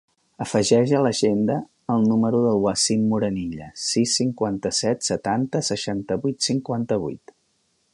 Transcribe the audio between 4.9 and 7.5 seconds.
setanta, seixanta-vuit, cinquanta-vuit.